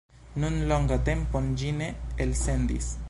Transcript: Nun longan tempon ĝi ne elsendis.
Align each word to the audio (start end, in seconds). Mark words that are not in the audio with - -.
Nun 0.43 0.55
longan 0.71 1.03
tempon 1.09 1.51
ĝi 1.63 1.69
ne 1.83 1.91
elsendis. 2.27 2.91